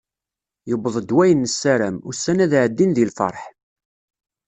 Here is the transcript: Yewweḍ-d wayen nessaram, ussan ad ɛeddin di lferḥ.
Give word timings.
Yewweḍ-d 0.69 1.09
wayen 1.15 1.43
nessaram, 1.45 1.95
ussan 2.09 2.39
ad 2.45 2.53
ɛeddin 2.63 2.91
di 2.95 3.05
lferḥ. 3.09 3.41